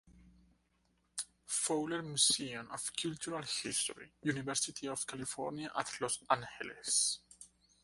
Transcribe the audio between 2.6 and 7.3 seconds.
of Cultural History, University of California at Los Angeles.